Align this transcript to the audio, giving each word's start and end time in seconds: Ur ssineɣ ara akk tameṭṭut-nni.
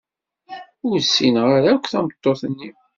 Ur 0.87 0.97
ssineɣ 1.01 1.47
ara 1.57 1.69
akk 1.73 1.85
tameṭṭut-nni. 1.87 2.69